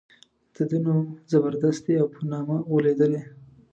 [0.55, 3.21] د ده نوم زبردست دی او په نامه غولېدلی.